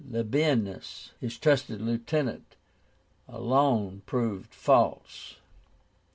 [0.09, 2.55] LABIENUS, his trusted lieutenant,
[3.27, 5.35] alone proved false.